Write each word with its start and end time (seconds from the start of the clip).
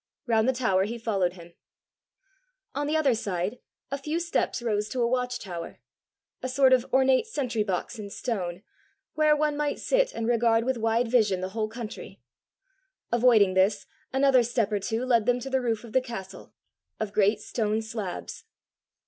Round 0.25 0.49
the 0.49 0.51
tower 0.53 0.85
he 0.85 0.97
followed 0.97 1.33
him. 1.33 1.53
On 2.73 2.87
the 2.87 2.97
other 2.97 3.13
side 3.13 3.59
a 3.91 3.99
few 3.99 4.19
steps 4.19 4.59
rose 4.63 4.89
to 4.89 4.99
a 4.99 5.07
watch 5.07 5.37
tower 5.37 5.77
a 6.41 6.49
sort 6.49 6.73
of 6.73 6.91
ornate 6.91 7.27
sentry 7.27 7.61
box 7.61 7.99
in 7.99 8.09
stone, 8.09 8.63
where 9.13 9.35
one 9.35 9.55
might 9.55 9.77
sit 9.77 10.11
and 10.15 10.27
regard 10.27 10.63
with 10.63 10.79
wide 10.79 11.07
vision 11.07 11.39
the 11.41 11.49
whole 11.49 11.69
country. 11.69 12.19
Avoiding 13.11 13.53
this, 13.53 13.85
another 14.11 14.41
step 14.41 14.71
or 14.71 14.79
two 14.79 15.05
led 15.05 15.27
them 15.27 15.39
to 15.39 15.51
the 15.51 15.61
roof 15.61 15.83
of 15.83 15.93
the 15.93 16.01
castle 16.01 16.51
of 16.99 17.13
great 17.13 17.39
stone 17.39 17.79
slabs. 17.79 18.45